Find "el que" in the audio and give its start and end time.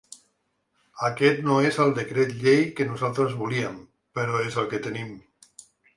4.63-4.81